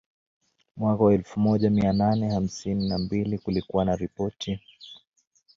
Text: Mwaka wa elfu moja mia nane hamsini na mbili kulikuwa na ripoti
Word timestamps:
Mwaka 0.77 1.03
wa 1.03 1.13
elfu 1.13 1.39
moja 1.39 1.69
mia 1.69 1.93
nane 1.93 2.29
hamsini 2.29 2.89
na 2.89 2.97
mbili 2.97 3.37
kulikuwa 3.37 3.85
na 3.85 3.95
ripoti 3.95 4.59